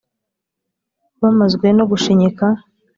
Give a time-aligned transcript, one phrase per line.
[1.21, 2.45] bamazwe no gushinyika